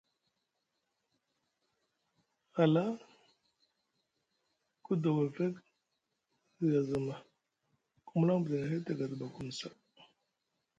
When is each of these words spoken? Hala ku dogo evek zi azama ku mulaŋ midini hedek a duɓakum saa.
Hala 2.55 2.83
ku 4.83 4.91
dogo 5.01 5.21
evek 5.27 5.55
zi 6.59 6.71
azama 6.81 7.15
ku 8.05 8.11
mulaŋ 8.17 8.37
midini 8.41 8.65
hedek 8.71 8.99
a 9.03 9.05
duɓakum 9.09 9.47
saa. 9.59 9.77